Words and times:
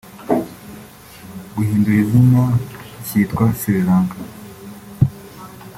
gihindura 1.55 1.97
izina 2.03 2.43
cyitwa 3.05 3.45
Sri 3.59 3.79
Lanka 3.87 4.17